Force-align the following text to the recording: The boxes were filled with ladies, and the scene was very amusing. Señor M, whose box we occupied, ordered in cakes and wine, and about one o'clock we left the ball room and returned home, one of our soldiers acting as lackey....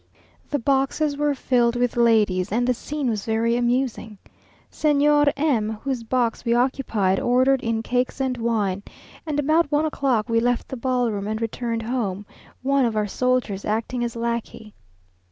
The 0.49 0.57
boxes 0.57 1.15
were 1.15 1.35
filled 1.35 1.75
with 1.75 1.95
ladies, 1.95 2.51
and 2.51 2.65
the 2.65 2.73
scene 2.73 3.07
was 3.07 3.23
very 3.23 3.55
amusing. 3.55 4.17
Señor 4.71 5.31
M, 5.37 5.77
whose 5.83 6.01
box 6.01 6.43
we 6.43 6.55
occupied, 6.55 7.19
ordered 7.19 7.61
in 7.61 7.83
cakes 7.83 8.19
and 8.19 8.35
wine, 8.35 8.81
and 9.27 9.39
about 9.39 9.71
one 9.71 9.85
o'clock 9.85 10.27
we 10.27 10.39
left 10.39 10.69
the 10.69 10.75
ball 10.75 11.11
room 11.11 11.27
and 11.27 11.39
returned 11.39 11.83
home, 11.83 12.25
one 12.63 12.83
of 12.85 12.95
our 12.95 13.05
soldiers 13.05 13.63
acting 13.63 14.03
as 14.03 14.15
lackey.... 14.15 14.73